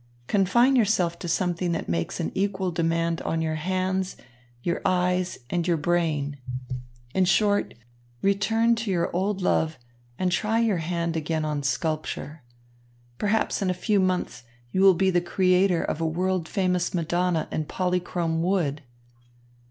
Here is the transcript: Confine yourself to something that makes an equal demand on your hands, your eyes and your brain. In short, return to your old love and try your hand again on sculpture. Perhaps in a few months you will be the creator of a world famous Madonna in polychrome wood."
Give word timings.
Confine 0.25 0.75
yourself 0.75 1.19
to 1.19 1.27
something 1.27 1.73
that 1.73 1.87
makes 1.87 2.19
an 2.19 2.31
equal 2.33 2.71
demand 2.71 3.21
on 3.21 3.39
your 3.39 3.53
hands, 3.53 4.17
your 4.63 4.81
eyes 4.83 5.37
and 5.47 5.67
your 5.67 5.77
brain. 5.77 6.39
In 7.13 7.25
short, 7.25 7.75
return 8.23 8.73
to 8.77 8.89
your 8.89 9.15
old 9.15 9.43
love 9.43 9.77
and 10.17 10.31
try 10.31 10.57
your 10.59 10.77
hand 10.79 11.15
again 11.15 11.45
on 11.45 11.61
sculpture. 11.61 12.41
Perhaps 13.19 13.61
in 13.61 13.69
a 13.69 13.75
few 13.75 13.99
months 13.99 14.41
you 14.71 14.81
will 14.81 14.95
be 14.95 15.11
the 15.11 15.21
creator 15.21 15.83
of 15.83 16.01
a 16.01 16.07
world 16.07 16.47
famous 16.47 16.95
Madonna 16.95 17.47
in 17.51 17.65
polychrome 17.65 18.41
wood." 18.41 18.81